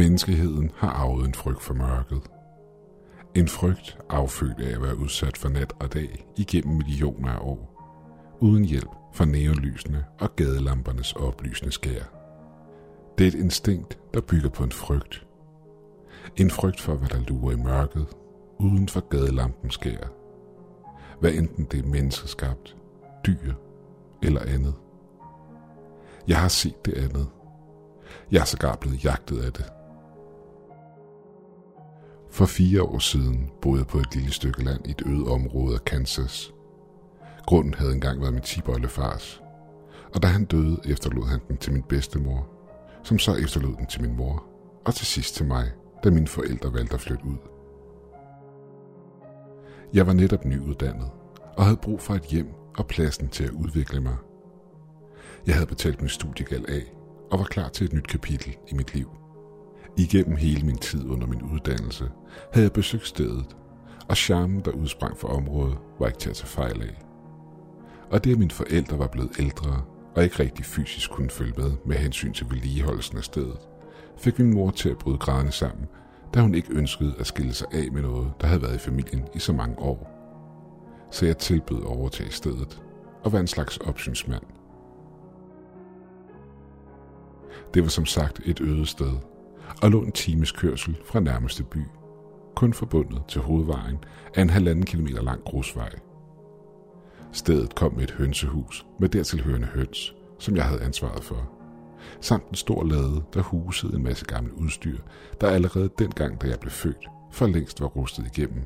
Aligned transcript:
Menneskeheden 0.00 0.70
har 0.76 0.88
arvet 0.88 1.26
en 1.26 1.34
frygt 1.34 1.62
for 1.62 1.74
mørket. 1.74 2.22
En 3.34 3.48
frygt 3.48 3.98
affødt 4.10 4.60
af 4.60 4.74
at 4.74 4.82
være 4.82 4.96
udsat 4.96 5.36
for 5.36 5.48
nat 5.48 5.72
og 5.80 5.92
dag 5.92 6.26
igennem 6.36 6.76
millioner 6.76 7.28
af 7.32 7.38
år, 7.40 7.82
uden 8.40 8.64
hjælp 8.64 8.90
fra 9.12 9.24
neonlysene 9.24 10.04
og 10.20 10.36
gadelampernes 10.36 11.12
oplysende 11.12 11.72
skær. 11.72 12.02
Det 13.18 13.24
er 13.24 13.28
et 13.28 13.34
instinkt, 13.34 13.98
der 14.14 14.20
bygger 14.20 14.48
på 14.48 14.64
en 14.64 14.72
frygt. 14.72 15.26
En 16.36 16.50
frygt 16.50 16.80
for, 16.80 16.94
hvad 16.94 17.08
der 17.08 17.20
lurer 17.28 17.52
i 17.52 17.56
mørket, 17.56 18.06
uden 18.58 18.88
for 18.88 19.00
gadelampens 19.00 19.74
skær. 19.74 20.12
Hvad 21.20 21.32
enten 21.32 21.64
det 21.64 21.84
er 21.84 21.88
menneskeskabt, 21.88 22.76
dyr 23.26 23.54
eller 24.22 24.40
andet. 24.40 24.74
Jeg 26.28 26.40
har 26.40 26.48
set 26.48 26.84
det 26.84 26.94
andet. 26.94 27.26
Jeg 28.30 28.40
er 28.40 28.44
sågar 28.44 28.76
blevet 28.76 29.04
jagtet 29.04 29.38
af 29.38 29.52
det. 29.52 29.64
For 32.30 32.46
fire 32.46 32.82
år 32.82 32.98
siden 32.98 33.50
boede 33.62 33.78
jeg 33.78 33.86
på 33.86 33.98
et 33.98 34.14
lille 34.14 34.32
stykke 34.32 34.64
land 34.64 34.86
i 34.86 34.90
et 34.90 35.02
øde 35.06 35.24
område 35.24 35.74
af 35.74 35.84
Kansas. 35.84 36.54
Grunden 37.46 37.74
havde 37.74 37.92
engang 37.92 38.20
været 38.20 38.32
min 38.32 38.42
tibollefars, 38.42 39.42
og 40.14 40.22
da 40.22 40.28
han 40.28 40.44
døde, 40.44 40.80
efterlod 40.84 41.26
han 41.26 41.40
den 41.48 41.56
til 41.56 41.72
min 41.72 41.82
bedstemor, 41.82 42.48
som 43.02 43.18
så 43.18 43.34
efterlod 43.34 43.76
den 43.76 43.86
til 43.86 44.02
min 44.02 44.16
mor, 44.16 44.44
og 44.84 44.94
til 44.94 45.06
sidst 45.06 45.34
til 45.34 45.46
mig, 45.46 45.70
da 46.04 46.10
mine 46.10 46.26
forældre 46.26 46.74
valgte 46.74 46.94
at 46.94 47.00
flytte 47.00 47.24
ud. 47.24 47.36
Jeg 49.94 50.06
var 50.06 50.12
netop 50.12 50.44
nyuddannet, 50.44 51.10
og 51.56 51.64
havde 51.64 51.76
brug 51.76 52.00
for 52.00 52.14
et 52.14 52.22
hjem 52.22 52.48
og 52.78 52.86
pladsen 52.86 53.28
til 53.28 53.44
at 53.44 53.50
udvikle 53.50 54.00
mig. 54.00 54.16
Jeg 55.46 55.54
havde 55.54 55.66
betalt 55.66 56.00
min 56.00 56.08
studiegæld 56.08 56.64
af, 56.68 56.94
og 57.30 57.38
var 57.38 57.44
klar 57.44 57.68
til 57.68 57.84
et 57.84 57.92
nyt 57.92 58.06
kapitel 58.06 58.56
i 58.68 58.74
mit 58.74 58.94
liv. 58.94 59.19
Igennem 60.00 60.36
hele 60.36 60.66
min 60.66 60.78
tid 60.78 61.08
under 61.08 61.26
min 61.26 61.42
uddannelse 61.42 62.10
havde 62.52 62.64
jeg 62.64 62.72
besøgt 62.72 63.06
stedet, 63.06 63.56
og 64.08 64.16
charmen, 64.16 64.60
der 64.60 64.70
udsprang 64.70 65.18
fra 65.18 65.28
området, 65.28 65.78
var 65.98 66.06
ikke 66.06 66.18
til 66.18 66.30
at 66.30 66.36
tage 66.36 66.48
fejl 66.48 66.82
af. 66.82 67.02
Og 68.10 68.24
det, 68.24 68.32
at 68.32 68.38
mine 68.38 68.50
forældre 68.50 68.98
var 68.98 69.06
blevet 69.06 69.30
ældre 69.38 69.82
og 70.16 70.24
ikke 70.24 70.42
rigtig 70.42 70.64
fysisk 70.64 71.10
kunne 71.10 71.30
følge 71.30 71.54
med 71.56 71.72
med 71.84 71.96
hensyn 71.96 72.32
til 72.32 72.46
vedligeholdelsen 72.50 73.18
af 73.18 73.24
stedet, 73.24 73.58
fik 74.18 74.38
min 74.38 74.54
mor 74.54 74.70
til 74.70 74.88
at 74.88 74.98
bryde 74.98 75.18
grædende 75.18 75.52
sammen, 75.52 75.86
da 76.34 76.40
hun 76.40 76.54
ikke 76.54 76.72
ønskede 76.72 77.14
at 77.18 77.26
skille 77.26 77.52
sig 77.52 77.66
af 77.72 77.92
med 77.92 78.02
noget, 78.02 78.32
der 78.40 78.46
havde 78.46 78.62
været 78.62 78.74
i 78.74 78.78
familien 78.78 79.28
i 79.34 79.38
så 79.38 79.52
mange 79.52 79.78
år. 79.78 80.10
Så 81.10 81.26
jeg 81.26 81.38
tilbød 81.38 81.78
at 81.78 81.86
overtage 81.86 82.30
stedet 82.30 82.82
og 83.24 83.32
være 83.32 83.40
en 83.40 83.46
slags 83.46 83.76
opsynsmand. 83.76 84.42
Det 87.74 87.82
var 87.82 87.88
som 87.88 88.06
sagt 88.06 88.40
et 88.44 88.60
øde 88.60 88.86
sted, 88.86 89.12
og 89.82 89.90
lå 89.90 90.02
en 90.02 90.12
times 90.12 90.52
kørsel 90.52 90.98
fra 91.04 91.20
nærmeste 91.20 91.64
by, 91.64 91.84
kun 92.56 92.72
forbundet 92.72 93.22
til 93.28 93.40
hovedvejen 93.40 93.98
af 94.34 94.42
en 94.42 94.50
halvanden 94.50 94.86
kilometer 94.86 95.22
lang 95.22 95.44
grusvej. 95.44 95.90
Stedet 97.32 97.74
kom 97.74 97.94
med 97.94 98.02
et 98.02 98.10
hønsehus 98.10 98.86
med 99.00 99.08
dertilhørende 99.08 99.66
høns, 99.66 100.14
som 100.38 100.56
jeg 100.56 100.64
havde 100.64 100.82
ansvaret 100.82 101.24
for, 101.24 101.50
samt 102.20 102.48
en 102.48 102.54
stor 102.54 102.84
lade, 102.84 103.22
der 103.34 103.42
husede 103.42 103.96
en 103.96 104.02
masse 104.02 104.24
gamle 104.24 104.58
udstyr, 104.58 104.98
der 105.40 105.50
allerede 105.50 105.90
dengang, 105.98 106.42
da 106.42 106.48
jeg 106.48 106.60
blev 106.60 106.70
født, 106.70 107.08
for 107.32 107.46
længst 107.46 107.80
var 107.80 107.86
rustet 107.86 108.26
igennem, 108.26 108.64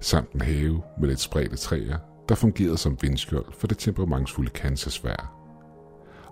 samt 0.00 0.32
en 0.32 0.40
have 0.40 0.82
med 1.00 1.08
lidt 1.08 1.20
spredte 1.20 1.56
træer, 1.56 1.98
der 2.28 2.34
fungerede 2.34 2.78
som 2.78 2.98
vindskjold 3.02 3.52
for 3.52 3.66
det 3.66 3.78
temperamentsfulde 3.78 4.50
Kansas-vejr. 4.50 5.36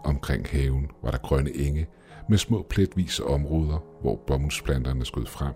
Omkring 0.04 0.46
haven 0.46 0.90
var 1.02 1.10
der 1.10 1.18
grønne 1.18 1.56
enge 1.56 1.86
med 2.28 2.38
små 2.38 2.66
pletvise 2.70 3.24
områder, 3.24 3.78
hvor 4.00 4.16
bomuldsplanterne 4.26 5.04
skød 5.04 5.26
frem, 5.26 5.54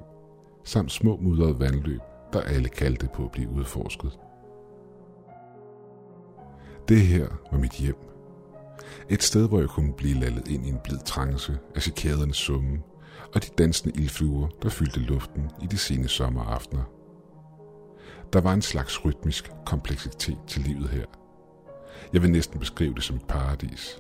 samt 0.65 0.93
små 0.93 1.17
mudrede 1.17 1.61
vandløb, 1.61 2.01
der 2.33 2.41
alle 2.41 2.69
kaldte 2.69 3.09
på 3.15 3.25
at 3.25 3.31
blive 3.33 3.51
udforsket. 3.51 4.19
Det 6.89 7.01
her 7.01 7.29
var 7.53 7.59
mit 7.59 7.73
hjem. 7.73 7.97
Et 9.09 9.23
sted, 9.23 9.49
hvor 9.49 9.61
jeg 9.61 9.69
kunne 9.69 9.93
blive 9.93 10.21
lallet 10.21 10.49
ind 10.49 10.67
i 10.67 10.69
en 10.69 10.79
blid 10.85 10.99
trance 10.99 11.59
af 11.75 11.83
cikadernes 11.83 12.37
summe 12.37 12.83
og 13.35 13.45
de 13.45 13.49
dansende 13.59 14.01
ildfluer, 14.01 14.49
der 14.63 14.69
fyldte 14.69 15.01
luften 15.01 15.51
i 15.63 15.67
de 15.67 15.79
sene 15.79 16.09
sommeraftener. 16.09 16.85
Der 18.33 18.41
var 18.41 18.53
en 18.53 18.63
slags 18.63 19.05
rytmisk 19.05 19.53
kompleksitet 19.67 20.39
til 20.47 20.63
livet 20.63 20.89
her. 20.89 21.05
Jeg 22.13 22.23
vil 22.23 22.31
næsten 22.31 22.61
beskrive 22.61 22.95
det 22.95 23.03
som 23.03 23.17
et 23.17 23.27
paradis. 23.29 23.99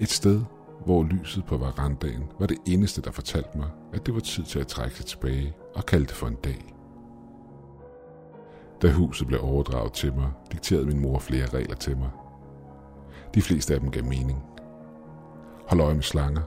Et 0.00 0.08
sted, 0.08 0.42
hvor 0.84 1.04
lyset 1.04 1.44
på 1.44 1.56
verandaen 1.56 2.24
var 2.38 2.46
det 2.46 2.58
eneste, 2.66 3.02
der 3.02 3.10
fortalte 3.10 3.58
mig, 3.58 3.70
at 3.92 4.06
det 4.06 4.14
var 4.14 4.20
tid 4.20 4.44
til 4.44 4.58
at 4.58 4.66
trække 4.66 4.96
sig 4.96 5.06
tilbage 5.06 5.54
og 5.74 5.86
kalde 5.86 6.06
det 6.06 6.14
for 6.14 6.26
en 6.26 6.34
dag. 6.34 6.74
Da 8.82 8.92
huset 8.92 9.26
blev 9.26 9.40
overdraget 9.42 9.92
til 9.92 10.14
mig, 10.14 10.30
dikterede 10.52 10.86
min 10.86 11.00
mor 11.00 11.18
flere 11.18 11.46
regler 11.46 11.76
til 11.76 11.96
mig. 11.96 12.10
De 13.34 13.42
fleste 13.42 13.74
af 13.74 13.80
dem 13.80 13.90
gav 13.90 14.04
mening. 14.04 14.42
Hold 15.68 15.80
øje 15.80 15.94
med 15.94 16.02
slanger. 16.02 16.42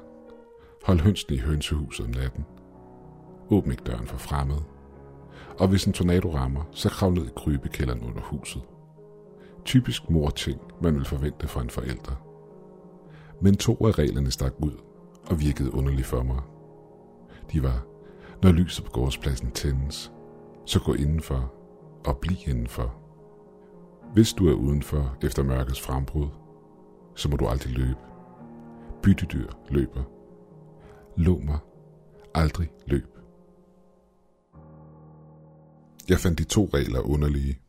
Hold 0.86 1.00
hønsene 1.00 1.36
i 1.36 1.40
hønsehuset 1.40 2.06
om 2.06 2.12
natten. 2.12 2.46
Åbn 3.50 3.72
ikke 3.72 3.84
døren 3.84 4.08
for 4.08 4.18
fremmed. 4.18 4.62
Og 5.60 5.68
hvis 5.68 5.86
en 5.86 5.94
tornado 5.94 6.30
rammer, 6.36 6.64
så 6.72 6.90
krav 6.90 7.12
ned 7.12 7.26
i 7.26 7.34
krybekælderen 7.36 8.02
under 8.02 8.22
huset. 8.22 8.62
Typisk 9.66 10.10
mor-ting, 10.10 10.60
man 10.82 10.96
vil 10.96 11.06
forvente 11.06 11.48
fra 11.48 11.62
en 11.62 11.70
forælder. 11.70 12.35
Men 13.46 13.58
to 13.58 13.88
af 13.88 13.98
reglerne 14.00 14.32
stak 14.32 14.54
ud 14.60 14.72
og 15.28 15.40
virkede 15.40 15.74
underligt 15.74 16.08
for 16.08 16.24
mig. 16.24 16.42
De 17.52 17.64
var, 17.64 17.86
når 18.44 18.52
lyset 18.52 18.86
på 18.86 18.92
gårdspladsen 18.92 19.52
tændes, 19.52 20.12
så 20.66 20.80
gå 20.80 20.94
indenfor 20.94 21.54
og 22.06 22.18
bliv 22.18 22.38
indenfor. 22.48 22.96
Hvis 24.14 24.34
du 24.34 24.48
er 24.48 24.54
udenfor 24.54 25.18
efter 25.24 25.44
mørkets 25.44 25.82
frembrud, 25.82 26.28
så 27.16 27.30
må 27.30 27.38
du 27.38 27.48
aldrig 27.48 27.74
løbe. 27.74 28.00
Byttedyr 29.02 29.48
løber. 29.70 30.04
Lå 31.18 31.40
mig. 31.40 31.58
Aldrig 32.34 32.72
løb. 32.88 33.18
Jeg 36.10 36.20
fandt 36.20 36.40
de 36.40 36.44
to 36.44 36.70
regler 36.74 37.00
underlige. 37.00 37.60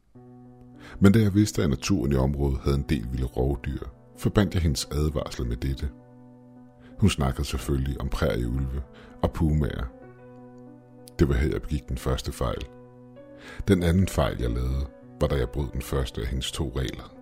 Men 1.00 1.12
da 1.12 1.18
jeg 1.18 1.34
vidste, 1.34 1.62
at 1.62 1.70
naturen 1.70 2.12
i 2.12 2.16
området 2.16 2.58
havde 2.58 2.76
en 2.76 2.84
del 2.88 3.06
vilde 3.12 3.26
rovdyr, 3.26 3.86
forbandt 4.18 4.54
jeg 4.54 4.62
hendes 4.62 4.88
advarsel 4.92 5.46
med 5.46 5.56
dette. 5.56 5.88
Hun 6.98 7.10
snakkede 7.10 7.44
selvfølgelig 7.44 8.00
om 8.00 8.08
prærieulve 8.08 8.82
og 9.22 9.32
pumaer. 9.32 9.84
Det 11.18 11.28
var 11.28 11.34
her, 11.34 11.50
jeg 11.50 11.62
begik 11.62 11.88
den 11.88 11.98
første 11.98 12.32
fejl. 12.32 12.66
Den 13.68 13.82
anden 13.82 14.08
fejl, 14.08 14.40
jeg 14.40 14.50
lavede, 14.50 14.86
var 15.20 15.26
da 15.26 15.36
jeg 15.36 15.50
brød 15.50 15.68
den 15.72 15.82
første 15.82 16.20
af 16.20 16.26
hendes 16.26 16.52
to 16.52 16.72
regler. 16.76 17.12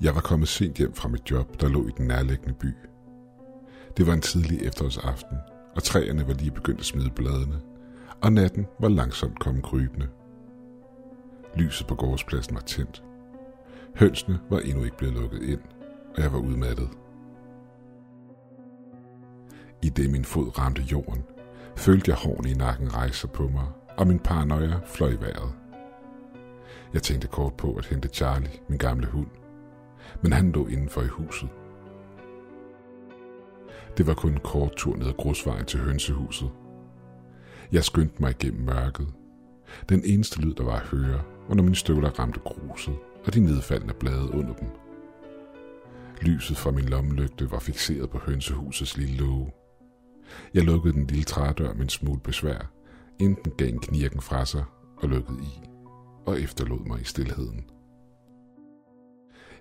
Jeg 0.00 0.14
var 0.14 0.20
kommet 0.20 0.48
sent 0.48 0.76
hjem 0.76 0.94
fra 0.94 1.08
mit 1.08 1.30
job, 1.30 1.60
der 1.60 1.68
lå 1.68 1.88
i 1.88 1.90
den 1.96 2.06
nærliggende 2.06 2.54
by. 2.54 2.74
Det 3.96 4.06
var 4.06 4.12
en 4.12 4.20
tidlig 4.20 4.62
efterårsaften, 4.62 5.36
og 5.76 5.82
træerne 5.82 6.28
var 6.28 6.34
lige 6.34 6.50
begyndt 6.50 6.80
at 6.80 6.86
smide 6.86 7.10
bladene, 7.10 7.60
og 8.22 8.32
natten 8.32 8.66
var 8.80 8.88
langsomt 8.88 9.40
kommet 9.40 9.64
krybende. 9.64 10.08
Lyset 11.56 11.86
på 11.86 11.94
gårdspladsen 11.94 12.54
var 12.54 12.60
tændt. 12.60 13.05
Hønsene 13.98 14.40
var 14.50 14.58
endnu 14.58 14.84
ikke 14.84 14.96
blevet 14.96 15.14
lukket 15.14 15.42
ind, 15.42 15.60
og 16.16 16.22
jeg 16.22 16.32
var 16.32 16.38
udmattet. 16.38 16.88
I 19.82 19.88
det 19.88 20.10
min 20.10 20.24
fod 20.24 20.58
ramte 20.58 20.82
jorden, 20.82 21.24
følte 21.76 22.10
jeg 22.10 22.18
hårene 22.18 22.50
i 22.50 22.54
nakken 22.54 22.94
rejse 22.94 23.28
på 23.28 23.48
mig, 23.48 23.66
og 23.96 24.06
min 24.06 24.18
paranoia 24.18 24.80
fløj 24.86 25.08
i 25.08 25.20
vejret. 25.20 25.52
Jeg 26.92 27.02
tænkte 27.02 27.28
kort 27.28 27.54
på 27.54 27.74
at 27.74 27.86
hente 27.86 28.08
Charlie, 28.08 28.50
min 28.68 28.78
gamle 28.78 29.06
hund, 29.06 29.30
men 30.22 30.32
han 30.32 30.52
lå 30.52 30.66
indenfor 30.66 31.02
i 31.02 31.08
huset. 31.08 31.48
Det 33.96 34.06
var 34.06 34.14
kun 34.14 34.32
en 34.32 34.40
kort 34.40 34.76
tur 34.76 34.96
ned 34.96 35.06
ad 35.06 35.16
grusvejen 35.18 35.64
til 35.64 35.80
hønsehuset. 35.80 36.50
Jeg 37.72 37.84
skyndte 37.84 38.22
mig 38.22 38.30
igennem 38.30 38.64
mørket. 38.64 39.08
Den 39.88 40.02
eneste 40.04 40.40
lyd, 40.40 40.54
der 40.54 40.64
var 40.64 40.76
at 40.76 40.86
høre, 40.86 41.22
var 41.48 41.54
når 41.54 41.62
mine 41.62 41.76
støvler 41.76 42.10
ramte 42.10 42.40
gruset 42.40 42.94
og 43.26 43.34
de 43.34 43.40
nedfaldende 43.40 43.94
blade 43.94 44.30
under 44.34 44.54
dem. 44.54 44.68
Lyset 46.22 46.56
fra 46.56 46.70
min 46.70 46.84
lommelygte 46.84 47.50
var 47.50 47.58
fixeret 47.58 48.10
på 48.10 48.18
hønsehusets 48.18 48.96
lille 48.96 49.16
låge. 49.16 49.52
Jeg 50.54 50.64
lukkede 50.64 50.94
den 50.94 51.06
lille 51.06 51.24
trædør 51.24 51.72
med 51.72 51.82
en 51.82 51.88
smule 51.88 52.20
besvær, 52.20 52.70
inden 53.18 53.44
den 53.44 53.52
gav 53.52 53.68
en 53.68 53.78
knirken 53.78 54.20
fra 54.20 54.44
sig 54.44 54.64
og 54.96 55.08
lukkede 55.08 55.38
i, 55.42 55.60
og 56.26 56.40
efterlod 56.40 56.86
mig 56.86 57.00
i 57.00 57.04
stillheden. 57.04 57.64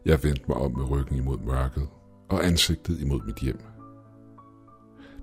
Jeg 0.05 0.23
vendte 0.23 0.43
mig 0.47 0.57
om 0.57 0.77
med 0.77 0.89
ryggen 0.89 1.17
imod 1.17 1.37
mørket 1.37 1.87
og 2.29 2.45
ansigtet 2.45 2.99
imod 2.99 3.21
mit 3.25 3.39
hjem. 3.39 3.59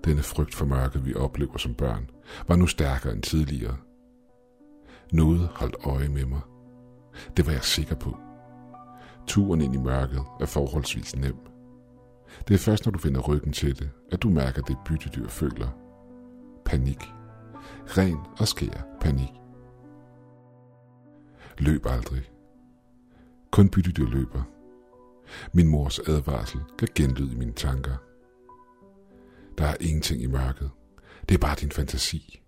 Denne 0.05 0.23
frygt 0.23 0.55
for 0.55 0.67
mørket, 0.67 1.07
vi 1.07 1.15
oplever 1.15 1.59
som 1.59 1.75
børn, 1.75 2.11
var 2.49 2.57
nu 2.57 2.67
stærkere 2.67 3.13
end 3.13 3.23
tidligere. 3.23 3.77
Noget 5.13 5.49
holdt 5.55 5.77
øje 5.85 6.09
med 6.09 6.25
mig. 6.25 6.41
Det 7.37 7.47
var 7.47 7.53
jeg 7.53 7.65
sikker 7.65 7.95
på. 7.95 8.17
Turen 9.27 9.61
ind 9.61 9.75
i 9.75 9.79
mørket 9.79 10.23
er 10.41 10.47
forholdsvis 10.47 11.17
nem. 11.17 11.37
Det 12.49 12.55
er 12.55 12.59
først, 12.59 12.87
når 12.87 12.93
du 12.93 12.99
finder 12.99 13.21
ryggen 13.21 13.53
til 13.53 13.79
det, 13.79 13.91
at 14.13 14.23
du 14.23 14.29
mærker 14.29 14.63
det 14.63 14.77
byttedyr 14.85 15.29
føler. 15.29 15.69
panik. 16.65 17.03
Ren 17.99 18.19
og 18.39 18.49
skær 18.49 18.83
panik. 19.01 19.33
Løb 21.59 21.87
aldrig. 21.87 22.31
Kun 23.51 23.69
byttedyr 23.69 24.07
løber. 24.07 24.43
Min 25.53 25.69
mors 25.69 25.99
advarsel 25.99 26.61
kan 26.79 26.89
genlyd 26.95 27.33
i 27.33 27.37
mine 27.37 27.53
tanker. 27.53 27.97
Der 29.59 29.65
er 29.65 29.77
ingenting 29.81 30.23
i 30.23 30.27
mørket. 30.27 30.71
Det 31.29 31.35
er 31.35 31.39
bare 31.39 31.57
din 31.61 31.71
fantasi. 31.71 32.43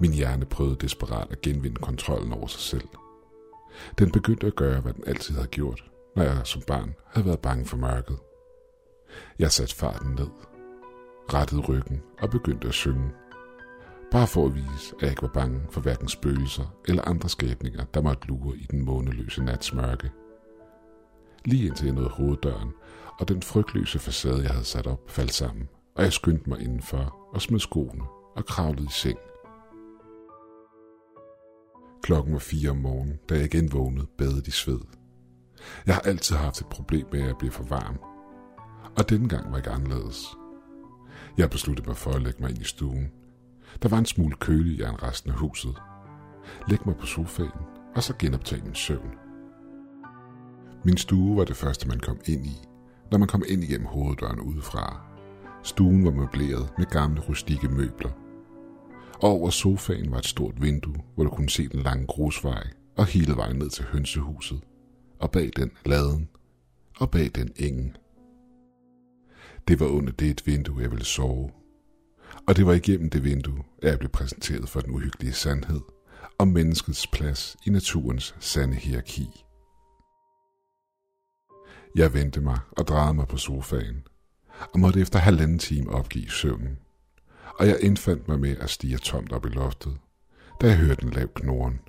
Min 0.00 0.12
hjerne 0.12 0.44
prøvede 0.44 0.76
desperat 0.76 1.30
at 1.30 1.40
genvinde 1.40 1.76
kontrollen 1.76 2.32
over 2.32 2.46
sig 2.46 2.60
selv. 2.60 2.88
Den 3.98 4.12
begyndte 4.12 4.46
at 4.46 4.56
gøre, 4.56 4.80
hvad 4.80 4.92
den 4.92 5.04
altid 5.06 5.34
havde 5.34 5.48
gjort, 5.48 5.84
når 6.16 6.22
jeg 6.22 6.40
som 6.44 6.62
barn 6.62 6.94
havde 7.06 7.26
været 7.26 7.40
bange 7.40 7.66
for 7.66 7.76
mørket. 7.76 8.18
Jeg 9.38 9.52
satte 9.52 9.74
farten 9.74 10.10
ned, 10.10 10.30
rettede 11.34 11.60
ryggen 11.60 12.02
og 12.22 12.30
begyndte 12.30 12.68
at 12.68 12.74
synge. 12.74 13.10
Bare 14.10 14.26
for 14.26 14.46
at 14.46 14.54
vise, 14.54 14.94
at 14.96 15.02
jeg 15.02 15.10
ikke 15.10 15.22
var 15.22 15.28
bange 15.34 15.60
for 15.70 15.80
hverken 15.80 16.08
spøgelser 16.08 16.74
eller 16.88 17.08
andre 17.08 17.28
skabninger, 17.28 17.84
der 17.84 18.00
måtte 18.00 18.28
lure 18.28 18.56
i 18.56 18.66
den 18.70 18.84
måneløse 18.84 19.44
nats 19.44 19.74
mørke. 19.74 20.10
Lige 21.44 21.66
indtil 21.66 21.86
jeg 21.86 21.94
nåede 21.94 22.10
hoveddøren, 22.10 22.70
og 23.18 23.28
den 23.28 23.42
frygtløse 23.42 23.98
facade, 23.98 24.42
jeg 24.42 24.50
havde 24.50 24.64
sat 24.64 24.86
op, 24.86 25.00
faldt 25.10 25.32
sammen, 25.32 25.68
og 25.94 26.04
jeg 26.04 26.12
skyndte 26.12 26.50
mig 26.50 26.60
indenfor 26.60 27.28
og 27.32 27.42
smed 27.42 27.60
skoene 27.60 28.04
og 28.36 28.46
kravlede 28.46 28.84
i 28.84 28.92
seng. 28.92 29.18
Klokken 32.10 32.32
var 32.32 32.38
fire 32.38 32.70
om 32.70 32.76
morgenen, 32.76 33.18
da 33.28 33.34
jeg 33.34 33.44
igen 33.44 33.72
vågnede, 33.72 34.06
badet 34.18 34.46
i 34.46 34.50
sved. 34.50 34.80
Jeg 35.86 35.94
har 35.94 36.02
altid 36.02 36.36
haft 36.36 36.60
et 36.60 36.66
problem 36.66 37.06
med 37.12 37.22
at 37.22 37.38
blive 37.38 37.52
for 37.52 37.64
varm, 37.64 37.98
og 38.96 39.10
denne 39.10 39.28
gang 39.28 39.50
var 39.50 39.56
ikke 39.56 39.70
anderledes. 39.70 40.26
Jeg 41.38 41.50
besluttede 41.50 41.88
mig 41.88 41.96
for 41.96 42.10
at 42.10 42.22
lægge 42.22 42.42
mig 42.42 42.50
ind 42.50 42.60
i 42.60 42.64
stuen. 42.64 43.10
Der 43.82 43.88
var 43.88 43.98
en 43.98 44.06
smule 44.06 44.36
kølig 44.36 44.78
i 44.78 44.84
resten 44.84 45.30
af 45.30 45.36
huset. 45.36 45.82
Læg 46.68 46.78
mig 46.86 46.96
på 46.96 47.06
sofaen, 47.06 47.60
og 47.94 48.02
så 48.02 48.14
genoptage 48.18 48.62
min 48.64 48.74
søvn. 48.74 49.10
Min 50.84 50.96
stue 50.96 51.36
var 51.36 51.44
det 51.44 51.56
første, 51.56 51.88
man 51.88 52.00
kom 52.00 52.20
ind 52.24 52.46
i, 52.46 52.60
når 53.10 53.18
man 53.18 53.28
kom 53.28 53.42
ind 53.48 53.64
igennem 53.64 53.86
hoveddøren 53.86 54.40
udefra. 54.40 55.00
Stuen 55.62 56.04
var 56.04 56.10
møbleret 56.10 56.68
med 56.78 56.86
gamle 56.86 57.20
rustikke 57.20 57.68
møbler. 57.68 58.10
Og 59.22 59.30
over 59.30 59.50
sofaen 59.50 60.10
var 60.10 60.18
et 60.18 60.26
stort 60.26 60.62
vindue, 60.62 61.02
hvor 61.14 61.24
du 61.24 61.30
kunne 61.30 61.50
se 61.50 61.68
den 61.68 61.82
lange 61.82 62.06
grusvej 62.06 62.66
og 62.96 63.06
hele 63.06 63.36
vejen 63.36 63.56
ned 63.56 63.70
til 63.70 63.84
hønsehuset. 63.84 64.60
Og 65.18 65.30
bag 65.30 65.50
den 65.56 65.70
laden, 65.86 66.28
og 67.00 67.10
bag 67.10 67.30
den 67.34 67.52
engen. 67.56 67.96
Det 69.68 69.80
var 69.80 69.86
under 69.86 70.12
det 70.12 70.30
et 70.30 70.46
vindue, 70.46 70.82
jeg 70.82 70.90
ville 70.90 71.04
sove. 71.04 71.50
Og 72.48 72.56
det 72.56 72.66
var 72.66 72.72
igennem 72.72 73.10
det 73.10 73.24
vindue, 73.24 73.62
at 73.82 73.90
jeg 73.90 73.98
blev 73.98 74.10
præsenteret 74.10 74.68
for 74.68 74.80
den 74.80 74.94
uhyggelige 74.94 75.32
sandhed 75.32 75.80
om 76.38 76.48
menneskets 76.48 77.06
plads 77.06 77.56
i 77.66 77.70
naturens 77.70 78.34
sande 78.40 78.74
hierarki. 78.74 79.44
Jeg 81.94 82.14
vendte 82.14 82.40
mig 82.40 82.58
og 82.70 82.86
drejede 82.86 83.14
mig 83.14 83.28
på 83.28 83.36
sofaen, 83.36 84.06
og 84.72 84.80
måtte 84.80 85.00
efter 85.00 85.18
halvanden 85.18 85.58
time 85.58 85.90
opgive 85.90 86.30
søvnen. 86.30 86.78
Og 87.58 87.66
jeg 87.66 87.78
indfandt 87.80 88.28
mig 88.28 88.40
med 88.40 88.56
at 88.56 88.70
stige 88.70 88.98
tomt 88.98 89.32
op 89.32 89.46
i 89.46 89.48
loftet, 89.48 89.98
da 90.60 90.66
jeg 90.66 90.76
hørte 90.76 91.04
en 91.04 91.10
lav 91.10 91.28
knoren. 91.28 91.80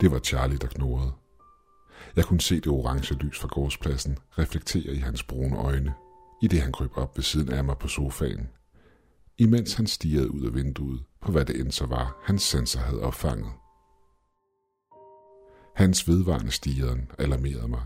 Det 0.00 0.10
var 0.10 0.18
Charlie, 0.18 0.58
der 0.58 0.66
knurrede. 0.66 1.12
Jeg 2.16 2.24
kunne 2.24 2.40
se 2.40 2.54
det 2.54 2.66
orange 2.66 3.14
lys 3.14 3.38
fra 3.38 3.48
gårdspladsen 3.48 4.18
reflektere 4.38 4.94
i 4.94 4.98
hans 4.98 5.22
brune 5.22 5.56
øjne, 5.56 5.94
i 6.42 6.46
det 6.46 6.62
han 6.62 6.72
kryb 6.72 6.96
op 6.96 7.16
ved 7.16 7.22
siden 7.24 7.52
af 7.52 7.64
mig 7.64 7.78
på 7.78 7.88
sofaen, 7.88 8.48
imens 9.38 9.74
han 9.74 9.86
stirrede 9.86 10.30
ud 10.30 10.46
af 10.46 10.54
vinduet 10.54 11.04
på 11.20 11.32
hvad 11.32 11.44
det 11.44 11.60
end 11.60 11.72
så 11.72 11.86
var, 11.86 12.16
hans 12.24 12.42
sensor 12.42 12.80
havde 12.80 13.02
opfanget. 13.02 13.52
Hans 15.76 16.08
vedvarende 16.08 16.50
stigeren 16.50 17.10
alarmerede 17.18 17.68
mig, 17.68 17.84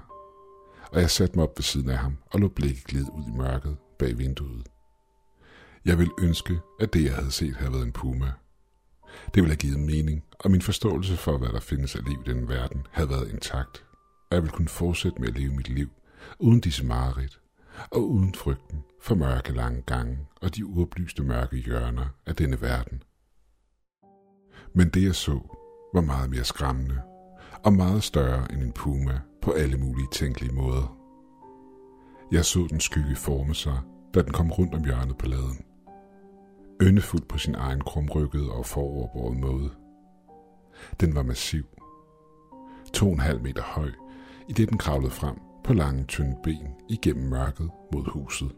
og 0.92 1.00
jeg 1.00 1.10
satte 1.10 1.36
mig 1.36 1.42
op 1.42 1.58
ved 1.58 1.62
siden 1.62 1.90
af 1.90 1.98
ham 1.98 2.18
og 2.26 2.40
lå 2.40 2.48
blikket 2.48 2.84
glide 2.84 3.12
ud 3.12 3.24
i 3.28 3.36
mørket 3.36 3.76
bag 3.98 4.18
vinduet. 4.18 4.66
Jeg 5.86 5.98
ville 5.98 6.12
ønske, 6.22 6.60
at 6.80 6.92
det, 6.92 7.04
jeg 7.04 7.14
havde 7.14 7.30
set, 7.30 7.56
havde 7.56 7.72
været 7.72 7.86
en 7.86 7.92
puma. 7.92 8.32
Det 9.26 9.34
ville 9.34 9.48
have 9.48 9.56
givet 9.56 9.80
mening, 9.80 10.24
og 10.38 10.50
min 10.50 10.62
forståelse 10.62 11.16
for, 11.16 11.38
hvad 11.38 11.48
der 11.48 11.60
findes 11.60 11.96
af 11.96 12.04
liv 12.04 12.22
i 12.26 12.30
den 12.30 12.48
verden, 12.48 12.86
havde 12.90 13.08
været 13.08 13.32
intakt, 13.32 13.84
og 14.30 14.34
jeg 14.34 14.42
ville 14.42 14.52
kunne 14.52 14.68
fortsætte 14.68 15.20
med 15.20 15.28
at 15.28 15.38
leve 15.38 15.52
mit 15.52 15.68
liv, 15.68 15.88
uden 16.38 16.60
disse 16.60 16.84
mareridt, 16.84 17.40
og 17.90 18.10
uden 18.10 18.34
frygten 18.34 18.78
for 19.02 19.14
mørke 19.14 19.52
lange 19.52 19.82
gange 19.82 20.18
og 20.42 20.56
de 20.56 20.66
uoplyste 20.66 21.22
mørke 21.22 21.56
hjørner 21.56 22.06
af 22.26 22.36
denne 22.36 22.60
verden. 22.60 23.02
Men 24.74 24.88
det 24.88 25.02
jeg 25.02 25.14
så, 25.14 25.40
var 25.94 26.00
meget 26.00 26.30
mere 26.30 26.44
skræmmende, 26.44 27.00
og 27.64 27.72
meget 27.72 28.02
større 28.02 28.52
end 28.52 28.62
en 28.62 28.72
puma 28.72 29.20
på 29.42 29.52
alle 29.52 29.76
mulige 29.78 30.08
tænkelige 30.12 30.54
måder. 30.54 30.96
Jeg 32.32 32.44
så 32.44 32.66
den 32.70 32.80
skygge 32.80 33.16
forme 33.16 33.54
sig, 33.54 33.80
da 34.14 34.22
den 34.22 34.32
kom 34.32 34.50
rundt 34.50 34.74
om 34.74 34.84
hjørnet 34.84 35.18
på 35.18 35.26
laden. 35.26 35.65
Øndefuld 36.80 37.22
på 37.22 37.38
sin 37.38 37.54
egen 37.54 37.80
krumrykkede 37.80 38.52
og 38.52 38.66
foroverbåret 38.66 39.36
måde. 39.38 39.70
Den 41.00 41.14
var 41.14 41.22
massiv. 41.22 41.64
To 42.92 43.12
en 43.12 43.20
halv 43.20 43.42
meter 43.42 43.62
høj, 43.62 43.90
i 44.48 44.52
det 44.52 44.68
den 44.68 44.78
kravlede 44.78 45.10
frem 45.10 45.36
på 45.64 45.72
lange, 45.72 46.04
tynde 46.04 46.36
ben 46.42 46.68
igennem 46.88 47.28
mørket 47.28 47.70
mod 47.92 48.04
huset. 48.04 48.52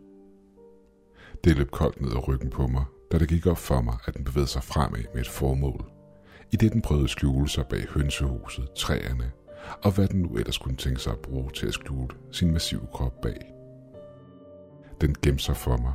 Det 1.44 1.56
løb 1.56 1.70
koldt 1.70 2.00
ned 2.00 2.10
ad 2.10 2.28
ryggen 2.28 2.50
på 2.50 2.66
mig, 2.66 2.84
da 3.12 3.18
det 3.18 3.28
gik 3.28 3.46
op 3.46 3.58
for 3.58 3.80
mig, 3.80 3.98
at 4.06 4.14
den 4.14 4.24
bevægede 4.24 4.50
sig 4.50 4.62
fremad 4.62 5.04
med 5.14 5.20
et 5.20 5.28
formål. 5.28 5.84
I 6.52 6.56
det 6.56 6.72
den 6.72 6.82
prøvede 6.82 7.04
at 7.04 7.10
skjule 7.10 7.48
sig 7.48 7.66
bag 7.66 7.86
hønsehuset, 7.88 8.68
træerne 8.76 9.32
og 9.82 9.94
hvad 9.94 10.08
den 10.08 10.22
nu 10.22 10.36
ellers 10.36 10.58
kunne 10.58 10.76
tænke 10.76 11.00
sig 11.00 11.12
at 11.12 11.18
bruge 11.18 11.50
til 11.50 11.66
at 11.66 11.74
skjule 11.74 12.08
sin 12.32 12.52
massive 12.52 12.86
krop 12.92 13.20
bag. 13.22 13.54
Den 15.00 15.14
gemte 15.22 15.44
sig 15.44 15.56
for 15.56 15.76
mig. 15.76 15.92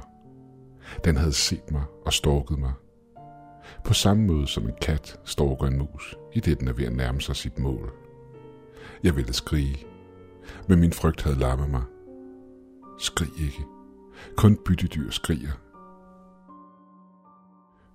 Den 1.05 1.17
havde 1.17 1.33
set 1.33 1.71
mig 1.71 1.83
og 2.05 2.13
stalket 2.13 2.59
mig. 2.59 2.73
På 3.85 3.93
samme 3.93 4.27
måde 4.27 4.47
som 4.47 4.67
en 4.67 4.75
kat 4.81 5.19
stalker 5.25 5.65
en 5.65 5.77
mus, 5.77 6.15
i 6.33 6.39
det 6.39 6.59
den 6.59 6.67
er 6.67 6.73
ved 6.73 6.85
at 6.85 6.95
nærme 6.95 7.21
sig 7.21 7.35
sit 7.35 7.59
mål. 7.59 7.93
Jeg 9.03 9.15
ville 9.15 9.33
skrige, 9.33 9.85
men 10.67 10.79
min 10.79 10.93
frygt 10.93 11.21
havde 11.21 11.39
lammet 11.39 11.69
mig. 11.69 11.83
Skrig 12.99 13.41
ikke. 13.41 13.65
Kun 14.37 14.57
byttedyr 14.65 15.09
skriger. 15.09 15.51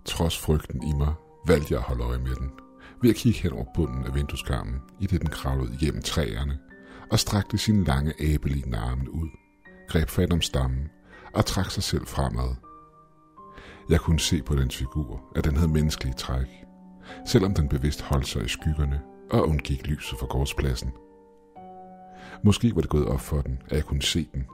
Trods 0.05 0.39
frygten 0.39 0.83
i 0.83 0.93
mig, 0.93 1.15
valgte 1.47 1.75
jeg 1.75 1.79
at 1.79 1.87
holde 1.87 2.05
øje 2.05 2.19
med 2.19 2.35
den 2.35 2.51
ved 3.03 3.11
at 3.11 3.17
kigge 3.17 3.39
hen 3.39 3.53
over 3.53 3.65
bunden 3.75 4.05
af 4.05 4.15
vindueskarmen, 4.15 4.81
i 5.01 5.07
det 5.07 5.21
den 5.21 5.31
kravlede 5.31 5.75
igennem 5.75 6.03
træerne, 6.03 6.59
og 7.11 7.19
strakte 7.19 7.59
sine 7.59 7.85
lange 7.85 8.35
abelignende 8.35 8.79
arme 8.79 9.11
ud, 9.11 9.29
greb 9.89 10.09
fat 10.09 10.33
om 10.33 10.41
stammen 10.41 10.89
og 11.35 11.47
trak 11.47 11.71
sig 11.71 11.83
selv 11.83 12.07
fremad. 12.07 12.55
Jeg 13.89 14.01
kunne 14.01 14.21
se 14.21 14.43
på 14.43 14.55
dens 14.55 14.77
figur, 14.77 15.21
at 15.37 15.45
den 15.45 15.57
havde 15.57 15.69
menneskelige 15.69 16.15
træk, 16.15 16.65
selvom 17.27 17.55
den 17.55 17.69
bevidst 17.69 18.03
holdt 18.03 18.27
sig 18.27 18.45
i 18.45 18.49
skyggerne 18.49 19.01
og 19.31 19.49
undgik 19.49 19.87
lyset 19.87 20.19
fra 20.19 20.27
gårdspladsen. 20.27 20.91
Måske 22.43 22.75
var 22.75 22.81
det 22.81 22.91
gået 22.91 23.07
op 23.07 23.21
for 23.21 23.41
den, 23.41 23.59
at 23.67 23.77
jeg 23.77 23.85
kunne 23.85 24.03
se 24.03 24.29
den, 24.35 24.47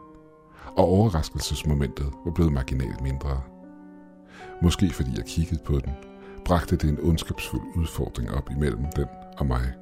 og 0.76 0.84
overraskelsesmomentet 0.84 2.06
var 2.24 2.32
blevet 2.32 2.52
marginalt 2.52 3.00
mindre. 3.00 3.40
Måske 4.62 4.90
fordi 4.90 5.10
jeg 5.16 5.24
kiggede 5.24 5.62
på 5.64 5.72
den 5.72 5.92
bragte 6.44 6.76
det 6.76 6.90
en 6.90 6.98
ondskabsfuld 7.02 7.62
udfordring 7.76 8.30
op 8.30 8.50
imellem 8.50 8.84
den 8.96 9.06
og 9.38 9.46
mig. 9.46 9.72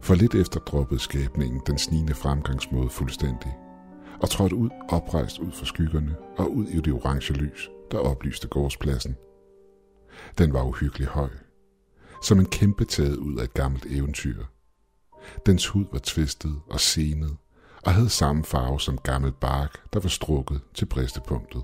For 0.00 0.14
lidt 0.14 0.34
efter 0.34 0.60
droppede 0.60 1.00
skabningen 1.00 1.60
den 1.66 1.78
snigende 1.78 2.14
fremgangsmåde 2.14 2.88
fuldstændig, 2.88 3.56
og 4.22 4.30
trådte 4.30 4.56
ud 4.56 4.70
oprejst 4.88 5.38
ud 5.38 5.52
for 5.52 5.64
skyggerne 5.64 6.16
og 6.36 6.52
ud 6.52 6.66
i 6.66 6.80
det 6.80 6.92
orange 6.92 7.32
lys, 7.32 7.70
der 7.90 7.98
oplyste 7.98 8.48
gårdspladsen. 8.48 9.16
Den 10.38 10.52
var 10.52 10.62
uhyggelig 10.62 11.08
høj, 11.08 11.30
som 12.22 12.38
en 12.38 12.46
kæmpe 12.46 12.84
taget 12.84 13.16
ud 13.16 13.38
af 13.38 13.44
et 13.44 13.54
gammelt 13.54 13.86
eventyr. 13.86 14.44
Dens 15.46 15.66
hud 15.66 15.84
var 15.92 16.00
tvistet 16.02 16.60
og 16.70 16.80
senet, 16.80 17.36
og 17.84 17.94
havde 17.94 18.08
samme 18.08 18.44
farve 18.44 18.80
som 18.80 18.98
gammel 18.98 19.32
bark, 19.32 19.92
der 19.92 20.00
var 20.00 20.08
strukket 20.08 20.60
til 20.74 20.86
bristepunktet. 20.86 21.62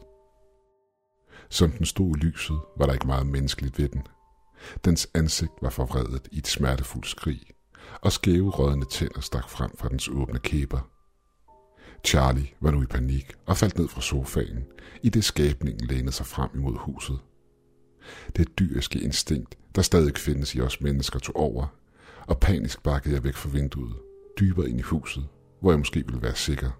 Som 1.50 1.70
den 1.70 1.86
stod 1.86 2.16
i 2.16 2.18
lyset, 2.18 2.58
var 2.76 2.86
der 2.86 2.92
ikke 2.92 3.06
meget 3.06 3.26
menneskeligt 3.26 3.78
ved 3.78 3.88
den. 3.88 4.02
Dens 4.84 5.08
ansigt 5.14 5.52
var 5.62 5.70
forvredet 5.70 6.28
i 6.32 6.38
et 6.38 6.46
smertefuldt 6.46 7.06
skrig, 7.06 7.40
og 8.00 8.12
skæve 8.12 8.50
rødne 8.50 8.84
tænder 8.84 9.20
stak 9.20 9.48
frem 9.48 9.70
fra 9.76 9.88
dens 9.88 10.08
åbne 10.08 10.38
kæber. 10.38 10.95
Charlie 12.04 12.48
var 12.60 12.70
nu 12.70 12.82
i 12.82 12.86
panik 12.86 13.32
og 13.46 13.56
faldt 13.56 13.78
ned 13.78 13.88
fra 13.88 14.00
sofaen, 14.00 14.64
i 15.02 15.08
det 15.08 15.24
skabningen 15.24 15.86
lænede 15.86 16.12
sig 16.12 16.26
frem 16.26 16.50
imod 16.54 16.76
huset. 16.78 17.18
Det 18.36 18.58
dyriske 18.58 19.00
instinkt, 19.00 19.58
der 19.74 19.82
stadig 19.82 20.16
findes 20.16 20.54
i 20.54 20.60
os 20.60 20.80
mennesker, 20.80 21.18
tog 21.18 21.36
over, 21.36 21.66
og 22.26 22.40
panisk 22.40 22.82
bakkede 22.82 23.14
jeg 23.14 23.24
væk 23.24 23.34
fra 23.34 23.48
vinduet, 23.48 23.94
dybere 24.40 24.68
ind 24.68 24.78
i 24.78 24.82
huset, 24.82 25.28
hvor 25.60 25.70
jeg 25.70 25.78
måske 25.78 26.04
ville 26.06 26.22
være 26.22 26.34
sikker. 26.34 26.70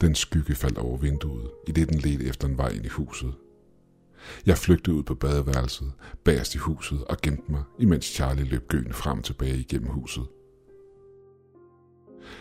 Den 0.00 0.14
skygge 0.14 0.54
faldt 0.54 0.78
over 0.78 0.96
vinduet, 0.96 1.50
i 1.68 1.72
det 1.72 1.88
den 1.88 1.98
ledte 1.98 2.24
efter 2.24 2.48
en 2.48 2.58
vej 2.58 2.68
ind 2.68 2.84
i 2.84 2.88
huset, 2.88 3.34
Jeg 4.46 4.58
flygtede 4.58 4.96
ud 4.96 5.02
på 5.02 5.14
badeværelset, 5.14 5.92
bagerst 6.24 6.54
i 6.54 6.58
huset 6.58 7.04
og 7.04 7.16
gemte 7.22 7.52
mig, 7.52 7.62
imens 7.78 8.06
Charlie 8.06 8.44
løb 8.44 8.68
gøende 8.68 8.92
frem 8.92 9.18
og 9.18 9.24
tilbage 9.24 9.58
igennem 9.58 9.90
huset. 9.90 10.26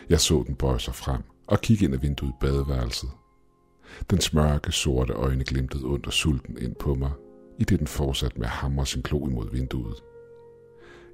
Jeg 0.09 0.19
så 0.19 0.43
den 0.47 0.55
bøje 0.55 0.79
sig 0.79 0.95
frem 0.95 1.21
og 1.51 1.61
kigge 1.61 1.85
ind 1.85 1.93
ad 1.93 1.99
vinduet 1.99 2.29
i 2.29 2.35
badeværelset. 2.39 3.09
Den 4.09 4.21
smørke, 4.21 4.71
sorte 4.71 5.13
øjne 5.13 5.43
glimtede 5.43 5.85
under 5.85 6.11
sulten 6.11 6.57
ind 6.57 6.75
på 6.75 6.95
mig, 6.95 7.11
i 7.59 7.63
det 7.63 7.79
den 7.79 7.87
fortsatte 7.87 8.37
med 8.37 8.45
at 8.45 8.51
hamre 8.51 8.85
sin 8.85 9.03
klo 9.03 9.27
imod 9.27 9.51
vinduet. 9.51 10.03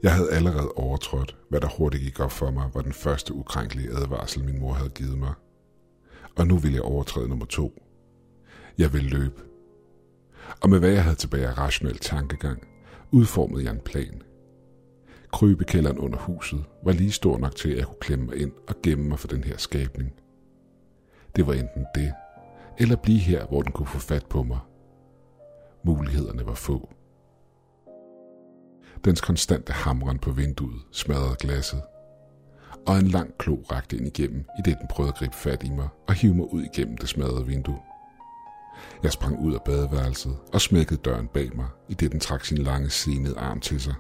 Jeg 0.03 0.15
havde 0.15 0.32
allerede 0.32 0.72
overtrådt, 0.72 1.38
hvad 1.50 1.62
der 1.62 1.67
hurtigt 1.77 2.03
gik 2.03 2.20
op 2.20 2.32
for 2.32 2.51
mig, 2.51 2.70
var 2.74 2.82
den 2.82 2.94
første 2.94 3.34
ukrænkelige 3.34 3.89
advarsel, 3.89 4.44
min 4.44 4.60
mor 4.60 4.74
havde 4.74 4.89
givet 4.89 5.17
mig. 5.17 5.34
Og 6.36 6.48
nu 6.48 6.58
ville 6.58 6.75
jeg 6.75 6.84
overtræde 6.84 7.29
nummer 7.29 7.46
to. 7.46 7.84
Jeg 8.77 8.94
ville 8.94 9.10
løbe. 9.10 9.41
Og 10.62 10.70
med 10.70 10.79
hvad 10.79 10.89
jeg 10.89 11.03
havde 11.03 11.15
tilbage 11.15 11.48
af 11.48 11.58
rationel 11.58 11.98
tankegang, 11.98 12.67
udformede 13.12 13.63
jeg 13.63 13.72
en 13.72 13.82
plan. 13.86 14.22
Krybekælderen 15.34 15.98
under 15.98 16.17
huset 16.17 16.63
var 16.84 16.91
lige 16.91 17.12
stor 17.12 17.38
nok 17.38 17.56
til, 17.56 17.70
at 17.70 17.77
jeg 17.77 17.86
kunne 17.86 18.00
klemme 18.01 18.25
mig 18.25 18.36
ind 18.36 18.51
og 18.67 18.75
gemme 18.84 19.06
mig 19.10 19.20
for 19.20 19.27
den 19.27 19.44
her 19.44 19.58
skabning. 19.58 20.13
Det 21.38 21.48
var 21.48 21.53
enten 21.53 21.86
det, 21.96 22.13
eller 22.77 22.96
blive 22.96 23.20
her, 23.20 23.46
hvor 23.46 23.62
den 23.62 23.72
kunne 23.72 23.88
få 23.88 24.00
fat 24.00 24.25
på 24.25 24.44
mig. 24.44 24.60
Mulighederne 25.84 26.46
var 26.46 26.53
få. 26.53 26.89
Dens 29.06 29.22
konstante 29.22 29.74
hamren 29.74 30.20
på 30.20 30.32
vinduet 30.32 30.82
smadrede 30.91 31.36
glasset, 31.39 31.82
og 32.88 32.98
en 32.98 33.08
lang 33.08 33.38
klo 33.38 33.58
rakte 33.72 33.98
ind 33.98 34.08
igennem, 34.08 34.46
i 34.60 34.62
det 34.65 34.77
den 34.79 34.88
prøvede 34.88 35.13
at 35.13 35.20
gribe 35.20 35.36
fat 35.36 35.63
i 35.63 35.70
mig 35.70 35.88
og 36.08 36.13
hive 36.13 36.34
mig 36.34 36.53
ud 36.53 36.63
igennem 36.63 36.98
det 36.98 37.10
smadrede 37.10 37.46
vindue. 37.46 37.79
Jeg 39.03 39.12
sprang 39.12 39.39
ud 39.39 39.53
af 39.53 39.62
badeværelset 39.65 40.38
og 40.53 40.62
smækkede 40.62 41.00
døren 41.00 41.27
bag 41.27 41.56
mig, 41.56 41.67
i 41.89 41.94
det 41.94 42.12
den 42.12 42.20
trak 42.20 42.46
sin 42.46 42.58
lange, 42.58 42.89
senede 42.89 43.38
arm 43.38 43.60
til 43.60 43.82
sig. 43.82 43.94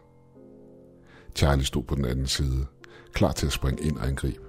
Charlie 1.35 1.65
stod 1.65 1.83
på 1.83 1.95
den 1.95 2.05
anden 2.05 2.27
side, 2.27 2.65
klar 3.13 3.31
til 3.31 3.45
at 3.45 3.53
springe 3.53 3.83
ind 3.83 3.97
og 3.97 4.07
angribe. 4.07 4.46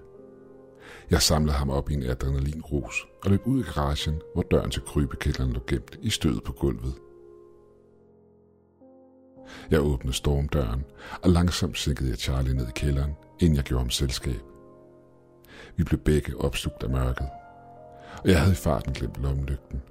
Jeg 1.11 1.23
samlede 1.23 1.57
ham 1.57 1.71
op 1.71 1.91
i 1.91 1.95
en 1.95 2.03
adrenalinrus 2.03 3.07
og 3.25 3.31
løb 3.31 3.47
ud 3.47 3.61
i 3.61 3.62
garagen, 3.62 4.21
hvor 4.35 4.43
døren 4.43 4.71
til 4.71 4.83
krybekælderen 4.83 5.53
lå 5.53 5.61
gemt 5.67 5.99
i 6.03 6.11
stødet 6.11 6.45
på 6.45 6.53
gulvet. 6.53 6.95
Jeg 9.71 9.81
åbnede 9.81 10.17
stormdøren, 10.17 10.85
og 11.23 11.31
langsomt 11.31 11.79
sænkede 11.79 12.11
jeg 12.11 12.19
Charlie 12.19 12.55
ned 12.55 12.69
i 12.69 12.73
kælderen, 12.75 13.17
inden 13.41 13.57
jeg 13.57 13.65
gjorde 13.65 13.83
ham 13.83 13.91
selskab. 13.91 14.41
Vi 15.77 15.85
blev 15.85 16.00
begge 16.00 16.37
opslugt 16.37 16.83
af 16.83 16.91
mørket, 16.91 17.29
og 18.23 18.29
jeg 18.29 18.41
havde 18.41 18.53
i 18.53 18.55
farten 18.55 18.93
glemt 18.93 19.23
lommelygten. 19.23 19.83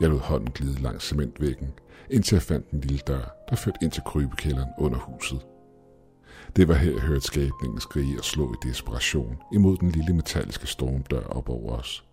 Jeg 0.00 0.08
lod 0.08 0.18
hånden 0.18 0.50
glide 0.50 0.82
langs 0.82 1.04
cementvæggen, 1.04 1.72
indtil 2.10 2.34
jeg 2.36 2.42
fandt 2.42 2.70
en 2.70 2.80
lille 2.80 2.98
dør, 3.06 3.46
der 3.50 3.56
førte 3.56 3.78
ind 3.82 3.92
til 3.92 4.02
krybekælderen 4.06 4.70
under 4.78 4.98
huset. 4.98 5.46
Det 6.56 6.68
var 6.68 6.74
her, 6.74 6.92
jeg 6.92 7.00
hørte 7.00 7.20
skabningen 7.26 7.80
skrige 7.80 8.18
og 8.18 8.24
slå 8.24 8.52
i 8.52 8.68
desperation 8.68 9.38
imod 9.52 9.76
den 9.76 9.90
lille 9.90 10.14
metalliske 10.14 10.66
stormdør 10.66 11.26
op 11.26 11.48
over 11.48 11.76
os. 11.76 12.04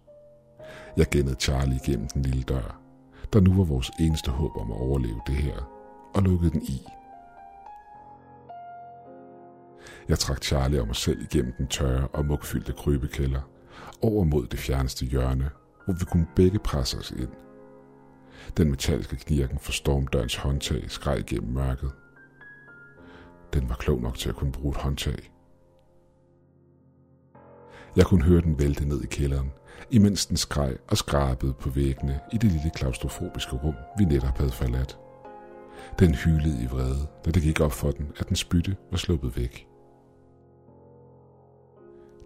Jeg 0.98 1.10
gennede 1.12 1.36
Charlie 1.40 1.80
igennem 1.86 2.08
den 2.08 2.22
lille 2.22 2.44
dør, 2.44 2.80
der 3.34 3.40
nu 3.40 3.54
var 3.54 3.64
vores 3.64 3.92
eneste 4.00 4.32
håb 4.32 4.58
om 4.58 4.72
at 4.72 4.78
overleve 4.78 5.22
det 5.28 5.36
her, 5.36 5.70
og 6.14 6.24
lukkede 6.24 6.52
den 6.52 6.62
i. 6.62 6.82
Jeg 10.10 10.20
trak 10.20 10.44
Charlie 10.44 10.82
og 10.82 10.88
mig 10.88 10.96
selv 10.96 11.22
igennem 11.22 11.54
den 11.58 11.68
tørre 11.68 12.08
og 12.08 12.26
mugfyldte 12.26 12.74
krybekælder, 12.74 13.42
over 14.02 14.24
mod 14.24 14.48
det 14.48 14.60
fjerneste 14.60 15.06
hjørne, 15.06 15.50
hvor 15.86 15.94
vi 15.94 16.06
kunne 16.06 16.28
begge 16.36 16.60
presse 16.60 16.98
os 16.98 17.12
ind. 17.12 17.30
Den 18.58 18.70
metalliske 18.70 19.16
knirken 19.16 19.60
for 19.60 19.72
stormdørens 19.72 20.36
håndtag 20.36 20.92
skreg 20.92 21.20
igennem 21.20 21.54
mørket. 21.54 21.92
Den 23.54 23.70
var 23.70 23.76
klog 23.76 24.02
nok 24.02 24.18
til 24.18 24.30
at 24.30 24.36
kunne 24.36 24.52
bruge 24.52 24.72
et 24.72 24.82
håndtag. 24.82 25.32
Jeg 27.96 28.06
kunne 28.06 28.24
høre 28.24 28.42
den 28.42 28.60
vælte 28.60 28.88
ned 28.88 29.02
i 29.02 29.08
kælderen, 29.08 29.52
imens 29.92 30.26
den 30.26 30.38
skreg 30.38 30.78
og 30.88 30.98
skrabede 30.98 31.54
på 31.54 31.70
væggene 31.70 32.20
i 32.34 32.38
det 32.38 32.52
lille 32.52 32.72
klaustrofobiske 32.76 33.56
rum, 33.56 33.76
vi 33.98 34.06
netop 34.06 34.38
havde 34.38 34.52
forladt. 34.52 35.00
Den 36.00 36.16
hylede 36.16 36.64
i 36.64 36.68
vrede, 36.68 37.08
da 37.26 37.32
det 37.32 37.42
gik 37.44 37.60
op 37.60 37.72
for 37.72 37.92
den, 37.92 38.12
at 38.18 38.28
den 38.28 38.36
spytte 38.36 38.76
var 38.92 38.98
sluppet 38.98 39.38
væk. 39.38 39.68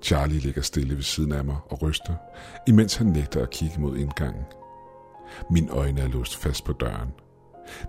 Charlie 0.02 0.40
ligger 0.40 0.62
stille 0.62 0.96
ved 0.96 1.04
siden 1.04 1.32
af 1.32 1.46
mig 1.46 1.58
og 1.70 1.82
ryster, 1.82 2.16
imens 2.68 2.96
han 2.96 3.08
nægter 3.08 3.42
at 3.42 3.50
kigge 3.50 3.82
mod 3.82 3.98
indgangen. 3.98 4.46
Min 5.52 5.70
øjne 5.70 6.02
er 6.02 6.08
låst 6.08 6.36
fast 6.36 6.66
på 6.66 6.74
døren. 6.74 7.14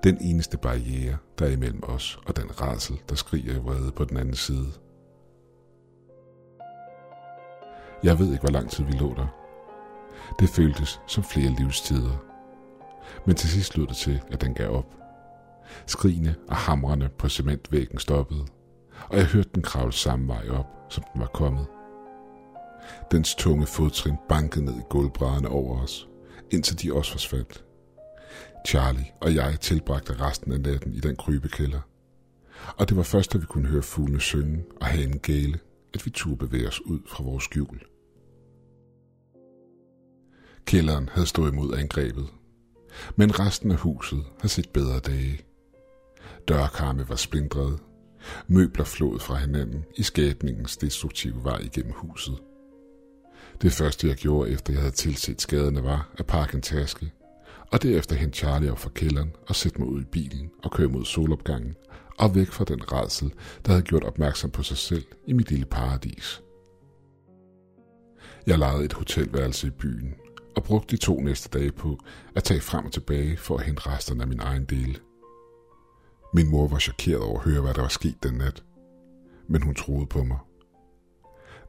Den 0.04 0.18
eneste 0.20 0.58
barriere, 0.58 1.16
der 1.38 1.46
er 1.46 1.50
imellem 1.50 1.82
os 1.82 2.18
og 2.26 2.36
den 2.36 2.60
rasel, 2.60 3.00
der 3.08 3.14
skriger 3.14 3.54
i 3.54 3.58
vrede 3.58 3.92
på 3.92 4.04
den 4.04 4.16
anden 4.16 4.34
side. 4.34 4.72
Jeg 8.02 8.18
ved 8.18 8.26
ikke, 8.26 8.40
hvor 8.40 8.50
lang 8.50 8.70
tid 8.70 8.84
vi 8.84 8.92
lå 8.92 9.14
der. 9.14 9.26
Det 10.40 10.48
føltes 10.48 11.00
som 11.06 11.24
flere 11.24 11.54
livstider. 11.58 12.24
Men 13.26 13.36
til 13.36 13.48
sidst 13.48 13.76
lød 13.76 13.86
det 13.86 13.96
til, 13.96 14.22
at 14.30 14.40
den 14.40 14.54
gav 14.54 14.70
op. 14.70 14.94
Skrigene 15.86 16.34
og 16.48 16.56
hamrene 16.56 17.08
på 17.18 17.28
cementvæggen 17.28 17.98
stoppede, 17.98 18.46
og 19.08 19.16
jeg 19.16 19.26
hørte 19.26 19.50
den 19.54 19.62
kravle 19.62 19.92
samme 19.92 20.28
vej 20.28 20.48
op, 20.48 20.66
som 20.88 21.04
den 21.12 21.20
var 21.20 21.26
kommet. 21.26 21.66
Dens 23.10 23.34
tunge 23.34 23.66
fodtrin 23.66 24.16
bankede 24.28 24.64
ned 24.64 24.74
i 24.74 24.82
gulvbrædderne 24.90 25.48
over 25.48 25.82
os, 25.82 26.08
indtil 26.50 26.82
de 26.82 26.94
også 26.94 27.12
forsvandt. 27.12 27.64
Charlie 28.66 29.06
og 29.20 29.34
jeg 29.34 29.60
tilbragte 29.60 30.20
resten 30.20 30.52
af 30.52 30.60
natten 30.60 30.94
i 30.94 31.00
den 31.00 31.16
krybekælder. 31.16 31.80
Og 32.76 32.88
det 32.88 32.96
var 32.96 33.02
først, 33.02 33.32
da 33.32 33.38
vi 33.38 33.44
kunne 33.46 33.68
høre 33.68 33.82
fuglene 33.82 34.20
synge 34.20 34.64
og 34.80 34.86
have 34.86 35.04
en 35.04 35.18
gale, 35.18 35.58
at 35.94 36.06
vi 36.06 36.10
turde 36.10 36.36
bevæge 36.36 36.68
os 36.68 36.80
ud 36.80 37.00
fra 37.06 37.24
vores 37.24 37.44
skjul. 37.44 37.80
Kælderen 40.64 41.08
havde 41.12 41.26
stået 41.26 41.52
imod 41.52 41.74
angrebet, 41.74 42.26
men 43.16 43.40
resten 43.40 43.70
af 43.70 43.76
huset 43.76 44.24
har 44.40 44.48
set 44.48 44.68
bedre 44.68 45.00
dage. 45.00 45.40
Dørkarme 46.48 47.08
var 47.08 47.16
splindrede, 47.16 47.78
møbler 48.46 48.84
flået 48.84 49.22
fra 49.22 49.34
hinanden 49.34 49.84
i 49.96 50.02
skabningens 50.02 50.76
destruktive 50.76 51.44
vej 51.44 51.58
igennem 51.58 51.92
huset. 51.92 52.38
Det 53.62 53.72
første, 53.72 54.08
jeg 54.08 54.16
gjorde, 54.16 54.50
efter 54.50 54.72
jeg 54.72 54.82
havde 54.82 54.94
tilset 54.94 55.40
skaderne, 55.40 55.84
var 55.84 56.10
at 56.18 56.26
pakke 56.26 56.54
en 56.54 56.62
taske, 56.62 57.12
og 57.72 57.82
derefter 57.82 58.16
hente 58.16 58.38
Charlie 58.38 58.72
op 58.72 58.78
fra 58.78 58.90
kælderen 58.94 59.36
og 59.48 59.56
sætte 59.56 59.80
mig 59.80 59.88
ud 59.88 60.00
i 60.00 60.04
bilen 60.04 60.50
og 60.62 60.70
køre 60.70 60.88
mod 60.88 61.04
solopgangen 61.04 61.76
og 62.18 62.34
væk 62.34 62.48
fra 62.48 62.64
den 62.64 62.92
redsel, 62.92 63.32
der 63.66 63.72
havde 63.72 63.82
gjort 63.82 64.04
opmærksom 64.04 64.50
på 64.50 64.62
sig 64.62 64.76
selv 64.76 65.04
i 65.26 65.32
mit 65.32 65.50
lille 65.50 65.66
paradis. 65.66 66.42
Jeg 68.46 68.58
lejede 68.58 68.84
et 68.84 68.92
hotelværelse 68.92 69.66
i 69.66 69.70
byen 69.70 70.14
og 70.56 70.62
brugte 70.64 70.96
de 70.96 71.02
to 71.02 71.20
næste 71.20 71.58
dage 71.58 71.72
på 71.72 71.98
at 72.34 72.44
tage 72.44 72.60
frem 72.60 72.86
og 72.86 72.92
tilbage 72.92 73.36
for 73.36 73.56
at 73.56 73.64
hente 73.64 73.86
resterne 73.86 74.22
af 74.22 74.28
min 74.28 74.40
egen 74.40 74.64
del. 74.64 75.00
Min 76.34 76.50
mor 76.50 76.68
var 76.68 76.78
chokeret 76.78 77.22
over 77.22 77.38
at 77.38 77.44
høre, 77.44 77.60
hvad 77.60 77.74
der 77.74 77.80
var 77.80 77.88
sket 77.88 78.22
den 78.22 78.34
nat, 78.34 78.62
men 79.48 79.62
hun 79.62 79.74
troede 79.74 80.06
på 80.06 80.24
mig. 80.24 80.38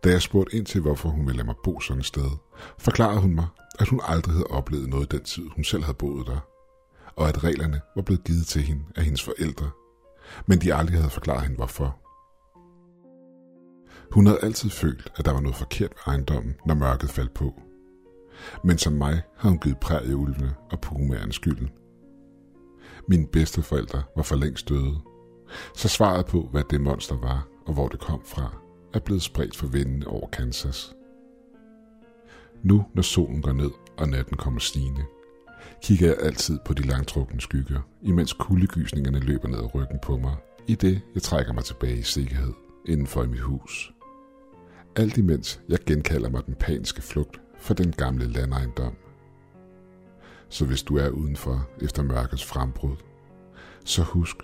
Da 0.03 0.10
jeg 0.10 0.22
spurgte 0.22 0.58
ind 0.58 0.65
til, 0.65 0.82
hvorfor 0.82 1.10
hun 1.10 1.25
ville 1.25 1.38
lade 1.38 1.46
mig 1.46 1.56
bo 1.63 1.79
sådan 1.79 2.00
et 2.00 2.06
sted, 2.06 2.32
forklarede 2.77 3.22
hun 3.22 3.36
mig, 3.36 3.48
at 3.79 3.88
hun 3.88 4.01
aldrig 4.03 4.33
havde 4.33 4.48
oplevet 4.48 4.89
noget 4.89 5.12
den 5.12 5.24
tid, 5.24 5.43
hun 5.55 5.63
selv 5.63 5.83
havde 5.83 5.98
boet 5.98 6.27
der, 6.27 6.39
og 7.15 7.27
at 7.27 7.43
reglerne 7.43 7.81
var 7.95 8.01
blevet 8.01 8.24
givet 8.24 8.48
til 8.48 8.62
hende 8.62 8.83
af 8.95 9.03
hendes 9.03 9.24
forældre, 9.24 9.69
men 10.45 10.59
de 10.59 10.74
aldrig 10.74 10.98
havde 10.98 11.09
forklaret 11.09 11.41
hende 11.41 11.55
hvorfor. 11.55 12.00
Hun 14.12 14.25
havde 14.25 14.39
altid 14.43 14.69
følt, 14.69 15.12
at 15.15 15.25
der 15.25 15.31
var 15.31 15.39
noget 15.41 15.55
forkert 15.55 15.91
ved 15.91 16.13
ejendommen, 16.13 16.55
når 16.65 16.75
mørket 16.75 17.09
faldt 17.09 17.33
på. 17.33 17.62
Men 18.63 18.77
som 18.77 18.93
mig 18.93 19.21
havde 19.38 19.51
hun 19.51 19.59
givet 19.59 19.79
prærieulvene 19.79 20.55
og 20.71 20.81
pumærens 20.81 21.36
skylden. 21.36 21.69
Mine 23.07 23.27
bedsteforældre 23.27 24.03
var 24.15 24.24
for 24.24 24.36
længst 24.36 24.69
døde, 24.69 25.01
så 25.75 25.88
svaret 25.88 26.25
på, 26.25 26.48
hvad 26.51 26.63
det 26.69 26.81
monster 26.81 27.15
var 27.17 27.48
og 27.65 27.74
hvor 27.74 27.88
det 27.88 28.00
kom 28.00 28.21
fra, 28.25 28.57
er 28.93 29.00
blevet 29.00 29.21
spredt 29.21 29.55
for 29.55 29.67
vinden 29.67 30.03
over 30.03 30.29
Kansas. 30.29 30.95
Nu, 32.63 32.85
når 32.93 33.01
solen 33.01 33.41
går 33.41 33.53
ned 33.53 33.71
og 33.97 34.09
natten 34.09 34.37
kommer 34.37 34.59
stigende, 34.59 35.01
kigger 35.83 36.07
jeg 36.07 36.17
altid 36.21 36.59
på 36.65 36.73
de 36.73 36.81
langtrukne 36.81 37.41
skygger, 37.41 37.81
imens 38.01 38.33
kuldegysningerne 38.33 39.19
løber 39.19 39.47
ned 39.47 39.57
ad 39.57 39.75
ryggen 39.75 39.99
på 40.01 40.17
mig, 40.17 40.35
i 40.67 40.75
det 40.75 41.01
jeg 41.13 41.21
trækker 41.21 41.53
mig 41.53 41.63
tilbage 41.63 41.97
i 41.97 42.03
sikkerhed 42.03 42.53
indenfor 42.85 43.23
i 43.23 43.27
mit 43.27 43.39
hus. 43.39 43.93
Alt 44.95 45.17
imens 45.17 45.61
jeg 45.69 45.79
genkalder 45.85 46.29
mig 46.29 46.45
den 46.45 46.55
paniske 46.55 47.01
flugt 47.01 47.41
for 47.57 47.73
den 47.73 47.91
gamle 47.91 48.25
landejendom. 48.27 48.95
Så 50.49 50.65
hvis 50.65 50.83
du 50.83 50.97
er 50.97 51.09
udenfor 51.09 51.69
efter 51.81 52.03
mørkets 52.03 52.45
frembrud, 52.45 52.95
så 53.85 54.03
husk, 54.03 54.35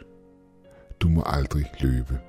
du 0.99 1.09
må 1.09 1.23
aldrig 1.25 1.65
løbe 1.81 2.19